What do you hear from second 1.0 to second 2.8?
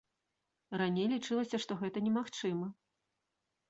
лічылася, што гэта немагчыма.